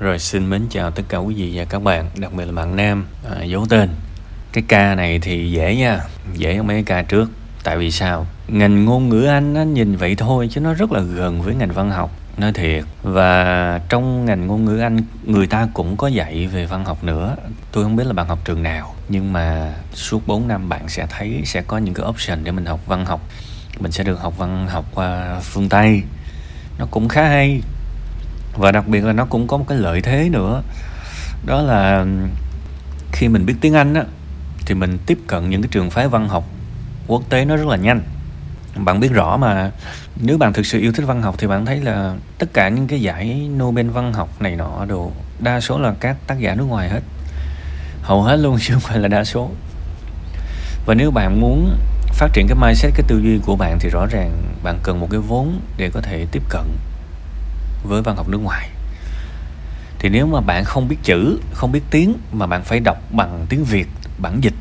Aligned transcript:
Rồi 0.00 0.18
xin 0.18 0.50
mến 0.50 0.66
chào 0.70 0.90
tất 0.90 1.02
cả 1.08 1.18
quý 1.18 1.34
vị 1.34 1.52
và 1.54 1.64
các 1.64 1.82
bạn, 1.82 2.10
đặc 2.18 2.32
biệt 2.32 2.44
là 2.44 2.52
bạn 2.52 2.76
nam 2.76 3.06
à, 3.30 3.42
giấu 3.44 3.66
tên. 3.68 3.88
Cái 4.52 4.64
ca 4.68 4.94
này 4.94 5.18
thì 5.18 5.50
dễ 5.52 5.76
nha, 5.76 6.00
dễ 6.34 6.54
hơn 6.54 6.66
mấy 6.66 6.76
cái 6.76 6.82
ca 6.84 7.08
trước. 7.08 7.30
Tại 7.64 7.78
vì 7.78 7.90
sao? 7.90 8.26
Ngành 8.48 8.84
ngôn 8.84 9.08
ngữ 9.08 9.24
Anh 9.24 9.54
nó 9.54 9.62
nhìn 9.62 9.96
vậy 9.96 10.14
thôi 10.14 10.48
chứ 10.50 10.60
nó 10.60 10.74
rất 10.74 10.92
là 10.92 11.00
gần 11.00 11.42
với 11.42 11.54
ngành 11.54 11.72
văn 11.72 11.90
học 11.90 12.10
nói 12.36 12.52
thiệt 12.52 12.84
và 13.02 13.80
trong 13.88 14.24
ngành 14.24 14.46
ngôn 14.46 14.64
ngữ 14.64 14.78
anh 14.78 15.00
người 15.24 15.46
ta 15.46 15.68
cũng 15.74 15.96
có 15.96 16.08
dạy 16.08 16.46
về 16.46 16.66
văn 16.66 16.84
học 16.84 17.04
nữa 17.04 17.36
tôi 17.72 17.84
không 17.84 17.96
biết 17.96 18.06
là 18.06 18.12
bạn 18.12 18.26
học 18.26 18.38
trường 18.44 18.62
nào 18.62 18.94
nhưng 19.08 19.32
mà 19.32 19.74
suốt 19.94 20.26
4 20.26 20.48
năm 20.48 20.68
bạn 20.68 20.88
sẽ 20.88 21.06
thấy 21.10 21.42
sẽ 21.44 21.62
có 21.62 21.78
những 21.78 21.94
cái 21.94 22.06
option 22.06 22.44
để 22.44 22.52
mình 22.52 22.64
học 22.64 22.80
văn 22.86 23.04
học 23.04 23.20
mình 23.80 23.92
sẽ 23.92 24.04
được 24.04 24.20
học 24.20 24.38
văn 24.38 24.68
học 24.68 24.84
qua 24.94 25.40
phương 25.42 25.68
tây 25.68 26.02
nó 26.78 26.86
cũng 26.90 27.08
khá 27.08 27.28
hay 27.28 27.60
và 28.56 28.72
đặc 28.72 28.88
biệt 28.88 29.04
là 29.04 29.12
nó 29.12 29.24
cũng 29.24 29.46
có 29.46 29.56
một 29.56 29.64
cái 29.68 29.78
lợi 29.78 30.00
thế 30.00 30.28
nữa. 30.32 30.62
Đó 31.46 31.62
là 31.62 32.06
khi 33.12 33.28
mình 33.28 33.46
biết 33.46 33.54
tiếng 33.60 33.74
anh 33.74 33.94
á, 33.94 34.04
thì 34.66 34.74
mình 34.74 34.98
tiếp 35.06 35.18
cận 35.26 35.50
những 35.50 35.62
cái 35.62 35.68
trường 35.72 35.90
phái 35.90 36.08
văn 36.08 36.28
học 36.28 36.44
quốc 37.06 37.22
tế 37.28 37.44
nó 37.44 37.56
rất 37.56 37.66
là 37.66 37.76
nhanh. 37.76 38.02
Bạn 38.76 39.00
biết 39.00 39.12
rõ 39.12 39.36
mà, 39.36 39.70
nếu 40.16 40.38
bạn 40.38 40.52
thực 40.52 40.66
sự 40.66 40.80
yêu 40.80 40.92
thích 40.92 41.06
văn 41.06 41.22
học 41.22 41.34
thì 41.38 41.46
bạn 41.46 41.66
thấy 41.66 41.80
là 41.80 42.14
tất 42.38 42.46
cả 42.52 42.68
những 42.68 42.86
cái 42.86 43.00
giải 43.00 43.48
Nobel 43.56 43.88
văn 43.88 44.12
học 44.12 44.42
này 44.42 44.56
nọ 44.56 44.84
đồ, 44.88 45.12
đa 45.38 45.60
số 45.60 45.78
là 45.78 45.94
các 46.00 46.16
tác 46.26 46.38
giả 46.38 46.54
nước 46.54 46.64
ngoài 46.64 46.88
hết. 46.88 47.00
Hầu 48.02 48.22
hết 48.22 48.36
luôn, 48.36 48.56
chứ 48.60 48.74
không 48.74 48.82
phải 48.82 48.98
là 48.98 49.08
đa 49.08 49.24
số. 49.24 49.50
Và 50.86 50.94
nếu 50.94 51.10
bạn 51.10 51.40
muốn 51.40 51.76
phát 52.12 52.28
triển 52.32 52.46
cái 52.48 52.56
mindset, 52.60 52.92
cái 52.94 53.04
tư 53.08 53.20
duy 53.24 53.40
của 53.46 53.56
bạn 53.56 53.78
thì 53.80 53.88
rõ 53.92 54.06
ràng 54.10 54.42
bạn 54.62 54.78
cần 54.82 55.00
một 55.00 55.08
cái 55.10 55.20
vốn 55.20 55.60
để 55.76 55.90
có 55.94 56.00
thể 56.00 56.26
tiếp 56.32 56.42
cận 56.48 56.64
với 57.84 58.02
văn 58.02 58.16
học 58.16 58.28
nước 58.28 58.40
ngoài. 58.42 58.68
Thì 59.98 60.08
nếu 60.08 60.26
mà 60.26 60.40
bạn 60.40 60.64
không 60.64 60.88
biết 60.88 60.96
chữ, 61.02 61.38
không 61.52 61.72
biết 61.72 61.82
tiếng 61.90 62.14
mà 62.32 62.46
bạn 62.46 62.64
phải 62.64 62.80
đọc 62.80 62.98
bằng 63.12 63.46
tiếng 63.48 63.64
việt, 63.64 63.86
bản 64.18 64.40
dịch 64.40 64.54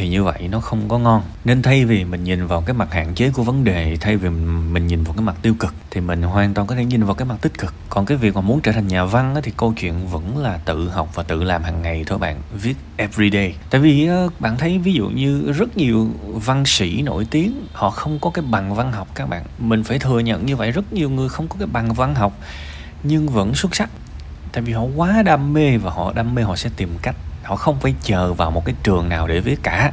thì 0.00 0.08
như 0.08 0.24
vậy 0.24 0.48
nó 0.50 0.60
không 0.60 0.88
có 0.88 0.98
ngon. 0.98 1.22
Nên 1.44 1.62
thay 1.62 1.84
vì 1.84 2.04
mình 2.04 2.24
nhìn 2.24 2.46
vào 2.46 2.60
cái 2.60 2.74
mặt 2.74 2.92
hạn 2.92 3.14
chế 3.14 3.30
của 3.30 3.42
vấn 3.42 3.64
đề, 3.64 3.96
thay 4.00 4.16
vì 4.16 4.28
mình 4.72 4.86
nhìn 4.86 5.04
vào 5.04 5.14
cái 5.14 5.22
mặt 5.22 5.36
tiêu 5.42 5.54
cực, 5.58 5.74
thì 5.90 6.00
mình 6.00 6.22
hoàn 6.22 6.54
toàn 6.54 6.66
có 6.66 6.74
thể 6.74 6.84
nhìn 6.84 7.04
vào 7.04 7.14
cái 7.14 7.28
mặt 7.28 7.36
tích 7.40 7.58
cực. 7.58 7.74
Còn 7.88 8.06
cái 8.06 8.16
việc 8.16 8.34
mà 8.34 8.40
muốn 8.40 8.60
trở 8.60 8.72
thành 8.72 8.88
nhà 8.88 9.04
văn 9.04 9.34
thì 9.42 9.52
câu 9.56 9.74
chuyện 9.80 10.08
vẫn 10.08 10.38
là 10.38 10.58
tự 10.64 10.88
học 10.88 11.08
và 11.14 11.22
tự 11.22 11.44
làm 11.44 11.62
hàng 11.62 11.82
ngày 11.82 12.04
thôi 12.06 12.18
bạn, 12.18 12.42
viết 12.52 12.74
everyday 12.96 13.54
tại 13.70 13.80
vì 13.80 14.08
bạn 14.38 14.56
thấy 14.58 14.78
ví 14.78 14.92
dụ 14.92 15.08
như 15.08 15.52
rất 15.52 15.76
nhiều 15.76 16.08
văn 16.34 16.62
sĩ 16.66 17.02
nổi 17.02 17.26
tiếng, 17.30 17.66
họ 17.72 17.90
không 17.90 18.18
có 18.18 18.30
cái 18.30 18.44
bằng 18.50 18.74
văn 18.74 18.92
học 18.92 19.08
các 19.14 19.28
bạn. 19.28 19.44
Mình 19.58 19.84
phải 19.84 19.98
thừa 19.98 20.18
nhận 20.18 20.46
như 20.46 20.56
vậy, 20.56 20.70
rất 20.70 20.92
nhiều 20.92 21.10
người 21.10 21.28
không 21.28 21.48
có 21.48 21.56
cái 21.58 21.68
bằng 21.72 21.92
văn 21.94 22.14
học, 22.14 22.38
nhưng 23.02 23.28
vẫn 23.28 23.54
xuất 23.54 23.76
sắc. 23.76 23.90
Tại 24.52 24.62
vì 24.62 24.72
họ 24.72 24.82
quá 24.96 25.22
đam 25.22 25.52
mê 25.52 25.76
và 25.76 25.90
họ 25.90 26.12
đam 26.12 26.34
mê 26.34 26.42
họ 26.42 26.56
sẽ 26.56 26.70
tìm 26.76 26.88
cách 27.02 27.16
họ 27.50 27.56
không 27.56 27.80
phải 27.80 27.94
chờ 28.02 28.32
vào 28.32 28.50
một 28.50 28.64
cái 28.64 28.74
trường 28.82 29.08
nào 29.08 29.26
để 29.26 29.40
viết 29.40 29.62
cả. 29.62 29.92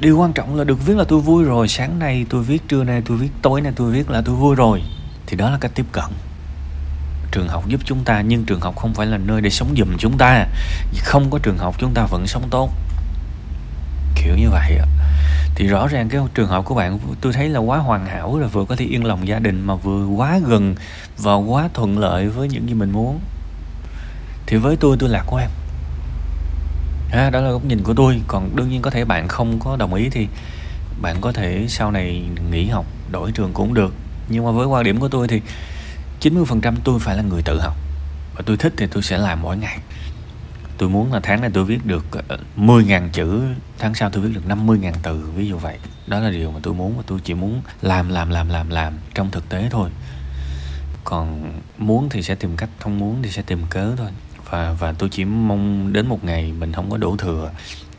Điều 0.00 0.18
quan 0.18 0.32
trọng 0.32 0.56
là 0.56 0.64
được 0.64 0.86
viết 0.86 0.96
là 0.96 1.04
tôi 1.04 1.20
vui 1.20 1.44
rồi, 1.44 1.68
sáng 1.68 1.98
nay 1.98 2.26
tôi 2.30 2.42
viết, 2.42 2.68
trưa 2.68 2.84
nay 2.84 3.02
tôi 3.06 3.16
viết, 3.16 3.28
tối 3.42 3.60
nay 3.60 3.72
tôi 3.76 3.92
viết 3.92 4.10
là 4.10 4.22
tôi 4.24 4.34
vui 4.34 4.54
rồi. 4.54 4.82
Thì 5.26 5.36
đó 5.36 5.50
là 5.50 5.58
cách 5.60 5.70
tiếp 5.74 5.86
cận. 5.92 6.04
Trường 7.32 7.48
học 7.48 7.64
giúp 7.68 7.80
chúng 7.84 8.04
ta, 8.04 8.20
nhưng 8.20 8.44
trường 8.44 8.60
học 8.60 8.76
không 8.76 8.94
phải 8.94 9.06
là 9.06 9.18
nơi 9.18 9.40
để 9.40 9.50
sống 9.50 9.74
giùm 9.76 9.96
chúng 9.98 10.18
ta. 10.18 10.46
Không 10.98 11.30
có 11.30 11.38
trường 11.42 11.58
học 11.58 11.74
chúng 11.78 11.94
ta 11.94 12.06
vẫn 12.10 12.26
sống 12.26 12.48
tốt. 12.50 12.70
Kiểu 14.14 14.36
như 14.36 14.50
vậy 14.50 14.78
thì 15.54 15.66
rõ 15.66 15.86
ràng 15.86 16.08
cái 16.08 16.20
trường 16.34 16.48
hợp 16.48 16.64
của 16.64 16.74
bạn, 16.74 16.98
tôi 17.20 17.32
thấy 17.32 17.48
là 17.48 17.60
quá 17.60 17.78
hoàn 17.78 18.06
hảo 18.06 18.38
là 18.38 18.46
vừa 18.46 18.64
có 18.64 18.76
thể 18.76 18.84
yên 18.84 19.04
lòng 19.04 19.28
gia 19.28 19.38
đình 19.38 19.60
mà 19.66 19.74
vừa 19.74 20.06
quá 20.06 20.40
gần 20.46 20.74
và 21.18 21.34
quá 21.34 21.68
thuận 21.74 21.98
lợi 21.98 22.28
với 22.28 22.48
những 22.48 22.68
gì 22.68 22.74
mình 22.74 22.90
muốn 22.90 23.20
thì 24.52 24.58
với 24.58 24.76
tôi 24.76 24.96
tôi 25.00 25.08
lạc 25.08 25.24
quan 25.26 25.50
à, 27.12 27.30
đó 27.30 27.40
là 27.40 27.50
góc 27.50 27.64
nhìn 27.64 27.82
của 27.82 27.94
tôi. 27.94 28.20
Còn 28.28 28.56
đương 28.56 28.68
nhiên 28.68 28.82
có 28.82 28.90
thể 28.90 29.04
bạn 29.04 29.28
không 29.28 29.58
có 29.58 29.76
đồng 29.76 29.94
ý 29.94 30.08
thì 30.10 30.28
bạn 31.02 31.16
có 31.20 31.32
thể 31.32 31.66
sau 31.68 31.90
này 31.90 32.22
nghỉ 32.50 32.66
học 32.66 32.86
đổi 33.10 33.32
trường 33.32 33.52
cũng 33.52 33.74
được. 33.74 33.94
Nhưng 34.28 34.44
mà 34.44 34.50
với 34.50 34.66
quan 34.66 34.84
điểm 34.84 35.00
của 35.00 35.08
tôi 35.08 35.28
thì 35.28 35.40
90% 36.20 36.74
tôi 36.84 37.00
phải 37.00 37.16
là 37.16 37.22
người 37.22 37.42
tự 37.42 37.60
học. 37.60 37.76
Và 38.36 38.42
tôi 38.46 38.56
thích 38.56 38.72
thì 38.76 38.86
tôi 38.86 39.02
sẽ 39.02 39.18
làm 39.18 39.42
mỗi 39.42 39.56
ngày. 39.56 39.78
Tôi 40.78 40.88
muốn 40.88 41.12
là 41.12 41.20
tháng 41.22 41.40
này 41.40 41.50
tôi 41.54 41.64
viết 41.64 41.86
được 41.86 42.06
ờ, 42.28 42.38
10.000 42.56 43.08
chữ 43.12 43.42
tháng 43.78 43.94
sau 43.94 44.10
tôi 44.10 44.22
viết 44.22 44.34
được 44.34 44.42
50.000 44.48 44.92
từ 45.02 45.30
ví 45.36 45.48
dụ 45.48 45.58
vậy. 45.58 45.78
Đó 46.06 46.20
là 46.20 46.30
điều 46.30 46.50
mà 46.50 46.60
tôi 46.62 46.74
muốn 46.74 46.96
và 46.96 47.02
tôi 47.06 47.20
chỉ 47.24 47.34
muốn 47.34 47.62
làm 47.82 48.08
làm 48.08 48.30
làm 48.30 48.48
làm 48.48 48.70
làm 48.70 48.94
trong 49.14 49.30
thực 49.30 49.48
tế 49.48 49.68
thôi. 49.70 49.90
Còn 51.04 51.52
muốn 51.78 52.08
thì 52.08 52.22
sẽ 52.22 52.34
tìm 52.34 52.56
cách 52.56 52.70
không 52.78 52.98
muốn 52.98 53.22
thì 53.22 53.30
sẽ 53.30 53.42
tìm 53.42 53.62
cớ 53.70 53.96
thôi 53.96 54.08
và 54.52 54.72
và 54.78 54.92
tôi 54.92 55.08
chỉ 55.08 55.24
mong 55.24 55.92
đến 55.92 56.06
một 56.06 56.24
ngày 56.24 56.52
mình 56.52 56.72
không 56.72 56.90
có 56.90 56.96
đổ 56.96 57.16
thừa. 57.16 57.50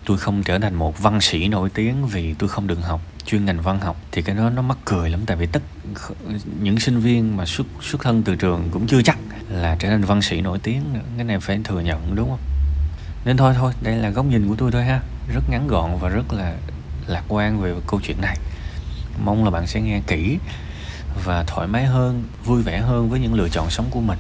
Tôi 0.06 0.18
không 0.18 0.44
trở 0.44 0.60
thành 0.60 0.76
một 0.76 1.02
văn 1.02 1.22
sĩ 1.22 1.48
nổi 1.48 1.70
tiếng 1.70 2.08
vì 2.08 2.34
tôi 2.34 2.50
không 2.50 2.68
được 2.68 2.80
học 2.82 3.02
chuyên 3.26 3.46
ngành 3.46 3.62
văn 3.62 3.80
học. 3.80 3.98
Thì 4.12 4.22
cái 4.22 4.36
đó 4.36 4.50
nó 4.50 4.62
mắc 4.62 4.78
cười 4.86 5.10
lắm, 5.10 5.20
tại 5.26 5.38
vì 5.38 5.46
tất 5.46 5.62
những 6.62 6.80
sinh 6.80 7.00
viên 7.00 7.38
mà 7.38 7.46
xuất 7.46 7.68
xuất 7.82 8.02
thân 8.02 8.24
từ 8.24 8.36
trường 8.36 8.70
cũng 8.72 8.88
chưa 8.88 9.02
chắc 9.02 9.18
là 9.50 9.76
trở 9.80 9.90
thành 9.90 10.04
văn 10.04 10.22
sĩ 10.22 10.42
nổi 10.42 10.60
tiếng 10.64 10.94
nữa. 10.94 11.00
Cái 11.16 11.26
này 11.26 11.40
phải 11.40 11.60
thừa 11.64 11.80
nhận, 11.80 12.16
đúng 12.16 12.30
không? 12.30 12.40
Nên 13.26 13.38
thôi 13.38 13.54
thôi, 13.58 13.74
đây 13.82 13.96
là 13.96 14.10
góc 14.10 14.26
nhìn 14.26 14.48
của 14.48 14.56
tôi 14.56 14.72
thôi 14.72 14.84
ha. 14.84 15.02
Rất 15.34 15.50
ngắn 15.50 15.68
gọn 15.68 16.00
và 16.00 16.10
rất 16.10 16.34
là 16.34 16.56
lạc 17.08 17.24
quan 17.28 17.62
về 17.62 17.74
câu 17.88 18.00
chuyện 18.04 18.22
này. 18.22 18.38
Mong 19.24 19.44
là 19.44 19.50
bạn 19.50 19.68
sẽ 19.68 19.82
nghe 19.82 20.02
kỹ 20.08 20.38
và 21.26 21.44
thoải 21.44 21.68
mái 21.68 21.86
hơn, 21.86 22.24
vui 22.46 22.62
vẻ 22.62 22.80
hơn 22.80 23.10
với 23.10 23.20
những 23.20 23.34
lựa 23.34 23.50
chọn 23.50 23.70
sống 23.70 23.86
của 23.90 24.02
mình. 24.02 24.20